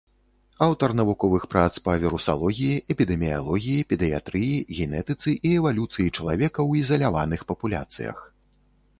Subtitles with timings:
[0.65, 8.17] Аўтар навуковых прац па вірусалогіі, эпідэміялогіі, педыятрыі, генетыцы і эвалюцыі чалавека ў ізаляваных папуляцыях.